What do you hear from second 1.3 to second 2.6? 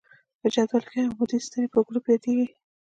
ستنې په ګروپ یادیږي.